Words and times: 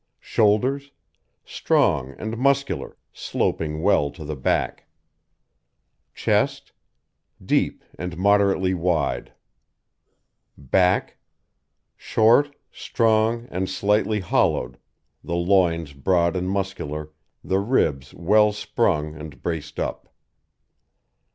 SHOULDERS 0.19 0.89
Strong 1.45 2.15
and 2.17 2.35
muscular, 2.35 2.97
sloping 3.13 3.83
well 3.83 4.09
to 4.09 4.25
the 4.25 4.35
back. 4.35 4.87
CHEST 6.15 6.71
Deep 7.45 7.83
and 7.99 8.17
moderately 8.17 8.73
wide. 8.73 9.31
BACK 10.57 11.19
Short, 11.95 12.55
strong, 12.71 13.45
and 13.51 13.69
slightly 13.69 14.21
hollowed, 14.21 14.79
the 15.23 15.35
loins 15.35 15.93
broad 15.93 16.35
and 16.35 16.49
muscular, 16.49 17.11
the 17.43 17.59
ribs 17.59 18.11
well 18.15 18.51
sprung 18.51 19.13
and 19.15 19.43
braced 19.43 19.79
up. 19.79 20.09